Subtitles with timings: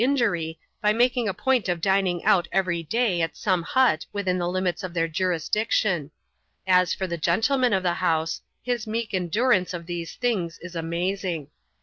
[0.01, 3.61] ]THE KAKKAKIPPERa 179 injury, by making a point of dining out every day at some
[3.61, 6.09] hut within the limits of their jurisdiction.
[6.65, 11.49] As for the gentleman of the house, his meek endurance of these things is amazing.